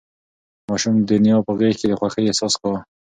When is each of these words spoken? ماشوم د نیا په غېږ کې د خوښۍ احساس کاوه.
ماشوم 0.69 0.95
د 1.09 1.11
نیا 1.23 1.37
په 1.47 1.51
غېږ 1.59 1.75
کې 1.79 1.87
د 1.89 1.93
خوښۍ 1.99 2.23
احساس 2.27 2.53
کاوه. 2.59 2.79